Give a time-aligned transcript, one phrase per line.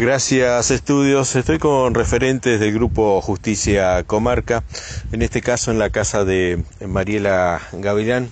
[0.00, 1.36] Gracias, estudios.
[1.36, 4.64] Estoy con referentes del grupo Justicia Comarca,
[5.12, 8.30] en este caso en la casa de Mariela Gavilán,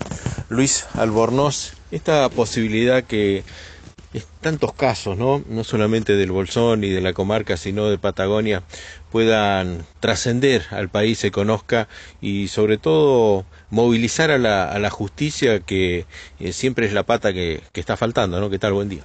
[0.49, 1.75] Luis Albornoz.
[1.91, 3.45] Esta posibilidad que
[4.41, 5.45] tantos casos, ¿no?
[5.47, 8.63] no solamente del Bolsón y de la comarca, sino de Patagonia,
[9.13, 11.87] puedan trascender al país, se conozca
[12.23, 16.07] y sobre todo movilizar a la, justicia que
[16.41, 18.49] eh, siempre es la pata que, que está faltando, ¿no?
[18.49, 18.73] ¿Qué tal?
[18.73, 19.03] Buen día.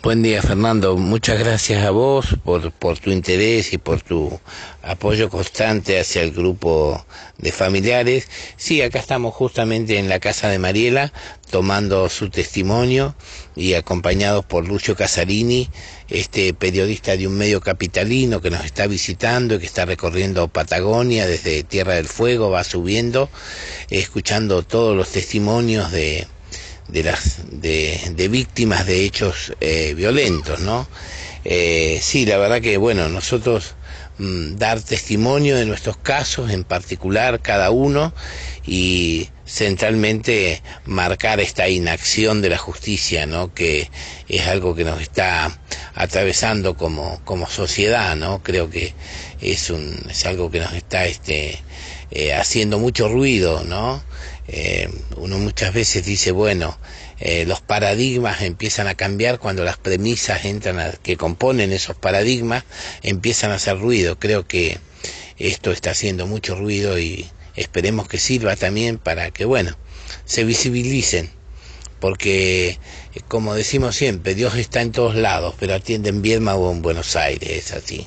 [0.00, 0.96] Buen día, Fernando.
[0.96, 4.38] Muchas gracias a vos por, por tu interés y por tu
[4.80, 7.04] apoyo constante hacia el grupo
[7.36, 8.28] de familiares.
[8.56, 11.12] Sí, acá estamos justamente en la casa de Mariela
[11.50, 13.16] tomando su testimonio
[13.56, 15.68] y acompañados por Lucio Casarini,
[16.08, 21.26] este periodista de un medio capitalino que nos está visitando y que está recorriendo Patagonia
[21.26, 23.28] desde Tierra del Fuego, va subiendo,
[23.90, 26.28] escuchando todos los testimonios de
[26.88, 30.88] de las de, víctimas de hechos eh, violentos, ¿no?
[31.44, 33.74] Eh, sí, la verdad que bueno, nosotros
[34.18, 38.12] mm, dar testimonio de nuestros casos, en particular cada uno,
[38.66, 43.54] y centralmente marcar esta inacción de la justicia, ¿no?
[43.54, 43.90] Que
[44.28, 45.58] es algo que nos está
[45.94, 48.42] atravesando como, como sociedad, ¿no?
[48.42, 48.94] Creo que
[49.40, 51.58] es un es algo que nos está este
[52.10, 54.02] eh, haciendo mucho ruido, ¿no?
[54.50, 56.78] Eh, uno muchas veces dice, bueno,
[57.20, 62.64] eh, los paradigmas empiezan a cambiar cuando las premisas entran a, que componen esos paradigmas
[63.02, 64.18] empiezan a hacer ruido.
[64.18, 64.78] Creo que
[65.36, 69.76] esto está haciendo mucho ruido y esperemos que sirva también para que, bueno,
[70.24, 71.30] se visibilicen.
[72.00, 72.78] Porque,
[73.26, 77.16] como decimos siempre, Dios está en todos lados, pero atiende en Viedma o en Buenos
[77.16, 78.06] Aires, es así.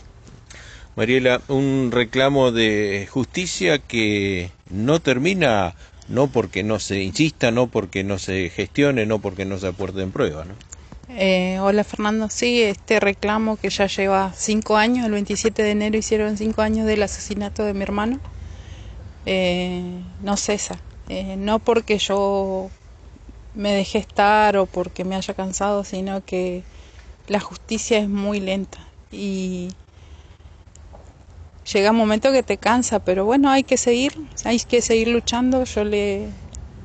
[0.95, 5.75] Mariela, un reclamo de justicia que no termina
[6.11, 10.11] no porque no se insista, no porque no se gestione, no porque no se aporten
[10.11, 10.53] pruebas, ¿no?
[11.09, 15.97] Eh, hola Fernando, sí, este reclamo que ya lleva cinco años, el 27 de enero
[15.97, 18.19] hicieron cinco años del asesinato de mi hermano,
[19.25, 20.79] eh, no cesa,
[21.09, 22.69] eh, no porque yo
[23.55, 26.63] me dejé estar o porque me haya cansado, sino que
[27.27, 28.79] la justicia es muy lenta.
[29.11, 29.69] Y
[31.63, 34.13] llega un momento que te cansa, pero bueno, hay que seguir,
[34.43, 35.63] hay que seguir luchando.
[35.63, 36.29] Yo le,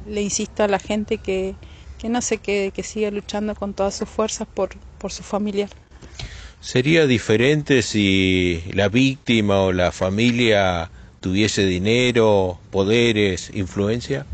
[0.04, 1.54] le insisto a la gente que,
[1.98, 5.70] que no se quede, que siga luchando con todas sus fuerzas por, por su familiar.
[6.60, 14.26] ¿Sería diferente si la víctima o la familia tuviese dinero, poderes, influencia?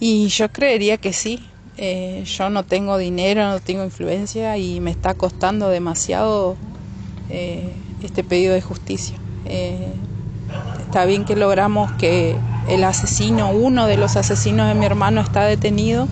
[0.00, 1.40] Y yo creería que sí.
[1.78, 6.56] Eh, yo no tengo dinero, no tengo influencia y me está costando demasiado
[7.28, 7.72] eh,
[8.02, 9.25] este pedido de justicia.
[9.48, 9.92] Eh,
[10.80, 12.36] está bien que logramos que
[12.68, 16.08] el asesino, uno de los asesinos de mi hermano está detenido,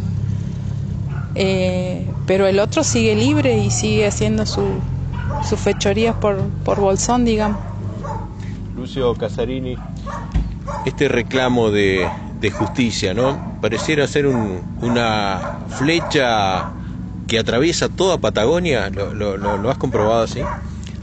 [1.35, 7.59] eh, pero el otro sigue libre y sigue haciendo sus fechorías por, por Bolsón, digamos.
[8.77, 9.77] Lucio Casarini,
[10.85, 12.09] este reclamo de,
[12.53, 13.59] justicia, ¿no?
[13.63, 16.73] Pareciera ser una flecha
[17.27, 20.43] que atraviesa toda Patagonia, lo has comprobado así?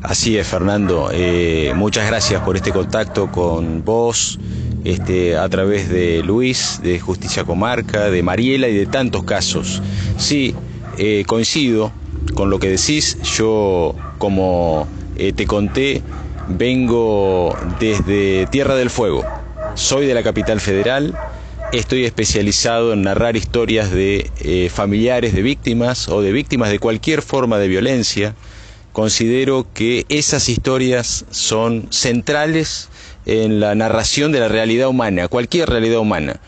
[0.03, 1.09] Así es, Fernando.
[1.13, 4.39] Eh, muchas gracias por este contacto con vos,
[4.83, 9.79] este, a través de Luis, de Justicia Comarca, de Mariela y de tantos casos.
[10.17, 10.55] Sí,
[10.97, 11.91] eh, coincido
[12.33, 13.19] con lo que decís.
[13.37, 16.01] Yo, como eh, te conté,
[16.49, 19.23] vengo desde Tierra del Fuego.
[19.75, 21.15] Soy de la capital federal.
[21.73, 27.59] Estoy especializado en narrar historias de familiares de víctimas o de víctimas de cualquier forma
[27.59, 28.35] de violencia
[28.91, 32.89] considero que esas historias son centrales
[33.25, 36.39] en la narración de la realidad humana, cualquier realidad humana,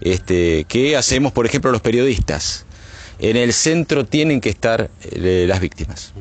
[0.00, 2.66] este, que hacemos, por ejemplo, los periodistas.
[3.18, 6.12] En el centro tienen que estar eh, las víctimas.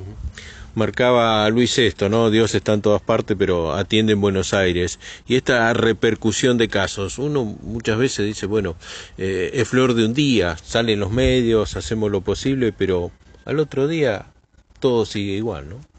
[0.73, 2.29] Marcaba Luis esto, ¿no?
[2.29, 4.99] Dios está en todas partes, pero atiende en Buenos Aires.
[5.27, 8.75] Y esta repercusión de casos, uno muchas veces dice, bueno,
[9.17, 13.11] eh, es flor de un día, salen los medios, hacemos lo posible, pero
[13.43, 14.30] al otro día
[14.81, 15.91] todo sigue igual, ¿no?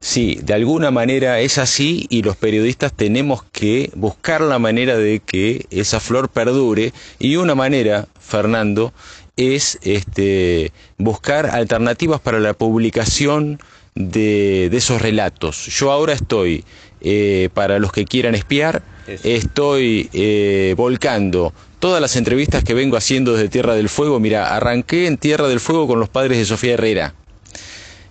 [0.00, 5.18] Sí, de alguna manera es así y los periodistas tenemos que buscar la manera de
[5.18, 8.92] que esa flor perdure y una manera, Fernando,
[9.36, 13.58] es este, buscar alternativas para la publicación
[13.96, 15.66] de, esos relatos.
[15.66, 16.64] Yo ahora estoy,
[17.00, 18.82] eh, para los que quieran espiar,
[19.24, 24.20] estoy eh, volcando todas las entrevistas que vengo haciendo desde Tierra del Fuego.
[24.20, 27.14] Mira, arranqué en Tierra del Fuego con los padres de Sofía Herrera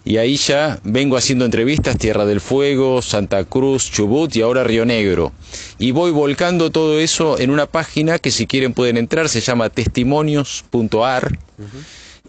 [0.07, 4.85] y ahí ya vengo haciendo entrevistas, Tierra del Fuego, Santa Cruz, Chubut y ahora Río
[4.85, 5.33] Negro.
[5.79, 9.69] Y voy volcando todo eso en una página que si quieren pueden entrar, se llama
[9.69, 11.37] testimonios.ar.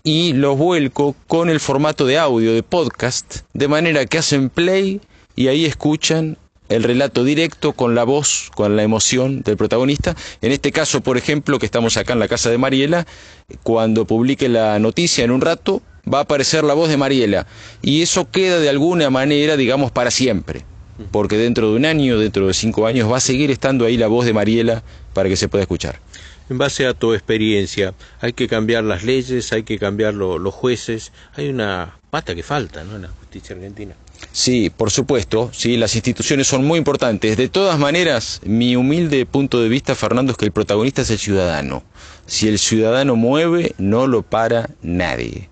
[0.02, 5.00] y los vuelco con el formato de audio, de podcast, de manera que hacen play
[5.36, 6.36] y ahí escuchan
[6.68, 10.16] el relato directo con la voz, con la emoción del protagonista.
[10.42, 13.06] En este caso, por ejemplo, que estamos acá en la casa de Mariela,
[13.62, 15.80] cuando publique la noticia en un rato,
[16.12, 17.46] va a aparecer la voz de Mariela.
[17.82, 20.64] Y eso queda de alguna manera, digamos, para siempre.
[21.12, 24.08] Porque dentro de un año, dentro de cinco años, va a seguir estando ahí la
[24.08, 24.82] voz de Mariela
[25.14, 26.00] para que se pueda escuchar.
[26.50, 31.12] En base a tu experiencia, hay que cambiar las leyes, hay que cambiar los jueces.
[31.36, 32.96] Hay una pata que falta ¿no?
[32.96, 33.94] en la justicia argentina.
[34.32, 37.36] Sí, por supuesto, sí, las instituciones son muy importantes.
[37.36, 41.18] De todas maneras, mi humilde punto de vista, Fernando, es que el protagonista es el
[41.18, 41.82] ciudadano.
[42.26, 45.50] Si el ciudadano mueve, no lo para nadie.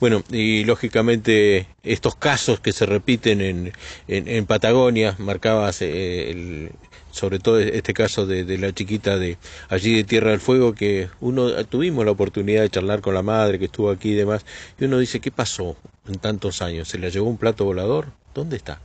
[0.00, 3.72] Bueno, y lógicamente estos casos que se repiten en,
[4.06, 6.70] en, Patagonia, marcabas eh, el,
[7.10, 11.64] sobre todo este caso de, la chiquita de allí de Tierra del Fuego, que uno
[11.66, 14.46] tuvimos la oportunidad de charlar con la madre que estuvo aquí y demás,
[14.78, 16.86] y uno dice, ¿qué pasó en tantos años?
[16.88, 18.12] ¿Se le llevó un plato volador?
[18.34, 18.80] ¿Dónde está?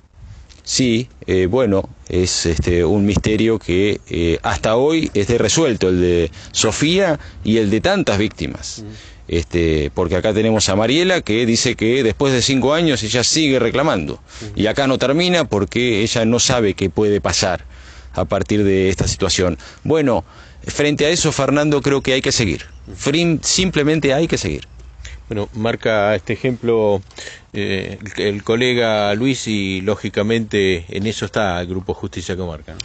[0.64, 6.32] Sí, eh, bueno, es este, un misterio que eh, hasta hoy esté resuelto, el de
[6.54, 8.84] Sofía y el de tantas víctimas.
[9.28, 13.60] Este, porque acá tenemos a Mariela que dice que después de cinco años ella sigue
[13.60, 14.22] reclamando.
[14.56, 17.66] Y acá no termina porque ella no sabe qué puede pasar
[18.14, 19.58] a partir de esta situación.
[19.84, 20.24] Bueno,
[20.66, 22.66] frente a eso, Fernando, creo que hay que seguir.
[23.42, 24.68] Simplemente hay que seguir.
[25.30, 27.02] Bueno, marca este ejemplo
[27.54, 32.76] eh, el, colega Luis y lógicamente en eso está el Grupo Justicia Comarca.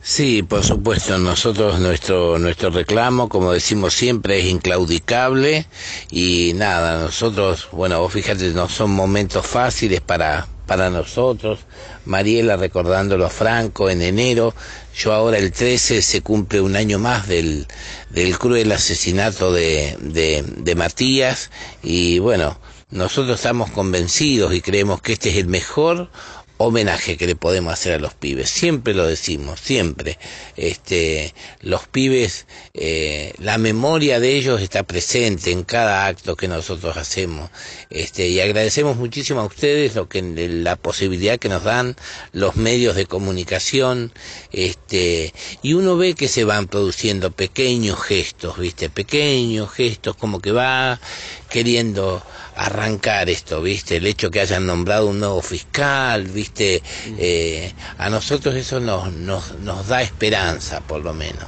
[0.00, 5.66] Sí, por supuesto, nosotros nuestro nuestro reclamo, como decimos siempre, es inclaudicable
[6.10, 11.60] y nada, nosotros, bueno, vos fíjate, no son momentos fáciles para para nosotros.
[12.04, 14.54] Mariela recordándolo a Franco en enero.
[14.96, 17.66] Yo ahora el 13 se cumple un año más del,
[18.10, 21.50] del cruel asesinato de, de, de Matías
[21.82, 22.60] y bueno,
[22.90, 26.10] nosotros estamos convencidos y creemos que este es el mejor
[26.58, 28.50] homenaje que le podemos hacer a los pibes.
[28.50, 30.18] Siempre lo decimos, siempre.
[30.56, 36.96] Este, los pibes, eh, la memoria de ellos está presente en cada acto que nosotros
[36.96, 37.50] hacemos.
[37.90, 41.96] Este, y agradecemos muchísimo a ustedes lo que, la posibilidad que nos dan
[42.32, 44.12] los medios de comunicación.
[44.52, 45.32] Este,
[45.62, 51.00] y uno ve que se van produciendo pequeños gestos, viste, pequeños gestos como que va
[51.48, 52.22] queriendo
[52.58, 53.96] arrancar esto, ¿viste?
[53.96, 56.82] El hecho que hayan nombrado un nuevo fiscal, ¿viste?
[57.18, 61.46] Eh, a nosotros eso nos, nos, nos da esperanza, por lo menos.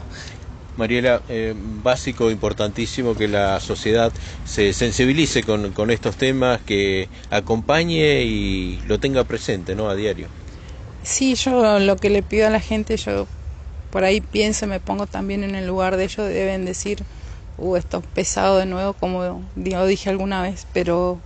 [0.76, 4.12] Mariela, eh, básico, importantísimo que la sociedad
[4.44, 9.90] se sensibilice con, con, estos temas, que acompañe y lo tenga presente, ¿no?
[9.90, 10.28] A diario.
[11.02, 13.26] Sí, yo lo que le pido a la gente, yo
[13.90, 17.02] por ahí pienso, me pongo también en el lugar de ellos, deben decir,
[17.60, 21.18] uh, esto es pesado de nuevo, como yo dije alguna vez, pero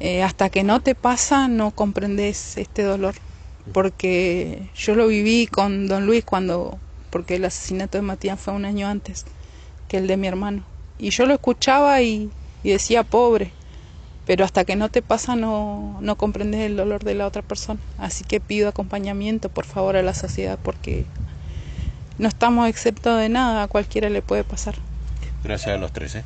[0.00, 3.14] eh, hasta que no te pasa no comprendes este dolor,
[3.72, 6.78] porque yo lo viví con don Luis cuando,
[7.10, 9.24] porque el asesinato de Matías fue un año antes
[9.88, 10.64] que el de mi hermano,
[10.98, 12.30] y yo lo escuchaba y,
[12.62, 13.50] y decía pobre,
[14.26, 17.80] pero hasta que no te pasa no, no comprendes el dolor de la otra persona,
[17.96, 21.06] así que pido acompañamiento por favor a la sociedad porque
[22.18, 24.74] no estamos exceptos de nada, a cualquiera le puede pasar.
[25.44, 26.16] Gracias a los tres.
[26.16, 26.24] ¿eh?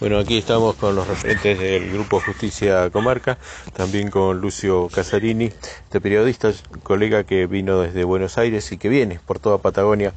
[0.00, 3.38] Bueno, aquí estamos con los referentes del Grupo Justicia Comarca,
[3.74, 9.20] también con Lucio Casarini, este periodista, colega que vino desde Buenos Aires y que viene
[9.24, 10.12] por toda Patagonia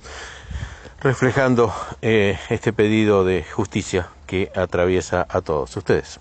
[0.99, 6.19] reflejando eh, este pedido de justicia que atraviesa a todos ustedes.